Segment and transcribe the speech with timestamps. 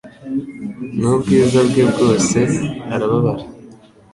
[0.99, 2.37] N'ubwiza bwe bwose
[2.93, 3.43] arababara